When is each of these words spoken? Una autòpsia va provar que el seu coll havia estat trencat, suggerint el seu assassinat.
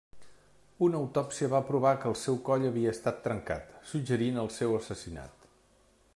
Una 0.85 0.95
autòpsia 1.03 1.49
va 1.51 1.61
provar 1.67 1.91
que 2.05 2.09
el 2.13 2.17
seu 2.21 2.39
coll 2.49 2.67
havia 2.71 2.95
estat 2.97 3.23
trencat, 3.29 3.77
suggerint 3.93 4.45
el 4.47 4.53
seu 4.61 4.77
assassinat. 4.81 5.51